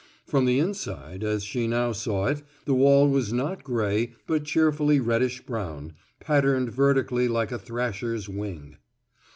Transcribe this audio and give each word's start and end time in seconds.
From 0.25 0.45
the 0.45 0.57
inside, 0.57 1.23
as 1.23 1.43
she 1.43 1.67
now 1.67 1.91
saw 1.91 2.25
it, 2.25 2.41
the 2.65 2.73
wall 2.73 3.07
was 3.07 3.31
not 3.31 3.63
gray 3.63 4.15
but 4.25 4.45
cheerfully 4.45 4.99
reddish 4.99 5.41
brown, 5.41 5.93
patterned 6.19 6.71
vertically 6.71 7.27
like 7.27 7.51
a 7.51 7.59
thrasher's 7.59 8.27
wing. 8.27 8.77